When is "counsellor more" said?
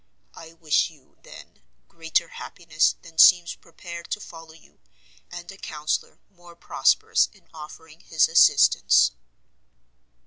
5.57-6.55